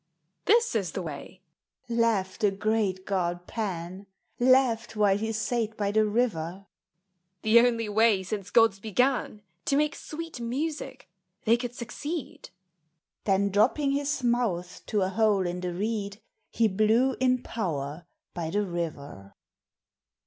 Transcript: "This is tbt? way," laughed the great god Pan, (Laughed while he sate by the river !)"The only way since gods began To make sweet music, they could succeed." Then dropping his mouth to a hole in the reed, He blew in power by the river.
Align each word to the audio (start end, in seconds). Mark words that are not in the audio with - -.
"This 0.45 0.73
is 0.73 0.91
tbt? 0.93 1.03
way," 1.03 1.41
laughed 1.87 2.41
the 2.41 2.49
great 2.49 3.05
god 3.05 3.45
Pan, 3.45 4.07
(Laughed 4.39 4.95
while 4.95 5.15
he 5.15 5.31
sate 5.31 5.77
by 5.77 5.91
the 5.91 6.07
river 6.07 6.65
!)"The 7.43 7.59
only 7.59 7.87
way 7.87 8.23
since 8.23 8.49
gods 8.49 8.79
began 8.79 9.43
To 9.65 9.75
make 9.75 9.95
sweet 9.95 10.39
music, 10.39 11.07
they 11.45 11.55
could 11.55 11.75
succeed." 11.75 12.49
Then 13.25 13.51
dropping 13.51 13.91
his 13.91 14.23
mouth 14.23 14.81
to 14.87 15.03
a 15.03 15.09
hole 15.09 15.45
in 15.45 15.59
the 15.59 15.71
reed, 15.71 16.19
He 16.49 16.67
blew 16.67 17.15
in 17.19 17.43
power 17.43 18.07
by 18.33 18.49
the 18.49 18.65
river. 18.65 19.35